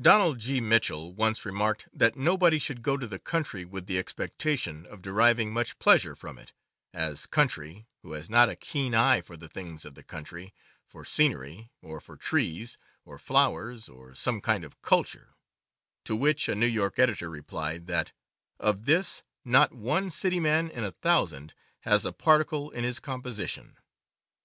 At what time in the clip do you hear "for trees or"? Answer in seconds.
12.00-13.18